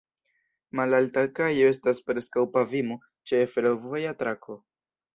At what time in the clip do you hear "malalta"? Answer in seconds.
0.79-1.25